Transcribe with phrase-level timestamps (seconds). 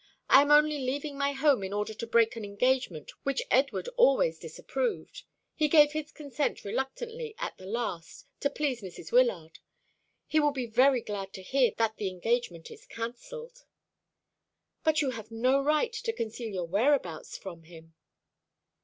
[0.29, 4.39] I am only leaving my home in order to break an engagement which Edward always
[4.39, 5.21] disapproved.
[5.53, 9.11] He gave his consent reluctantly at the last, to please Mrs.
[9.11, 9.59] Wyllard.
[10.25, 13.63] He will be very glad to hear that the engagement is cancelled."
[14.83, 17.93] "But you have no right to conceal your whereabouts from him."